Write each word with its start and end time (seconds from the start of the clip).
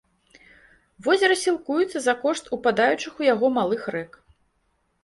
Возера 1.07 1.35
сілкуецца 1.43 1.97
за 2.07 2.17
кошт 2.27 2.51
упадаючых 2.59 3.13
у 3.25 3.31
яго 3.33 3.47
малых 3.61 3.81
рэк. 3.99 4.11